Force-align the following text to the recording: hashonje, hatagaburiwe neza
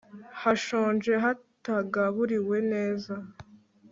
hashonje, 0.41 1.11
hatagaburiwe 1.23 2.57
neza 2.71 3.13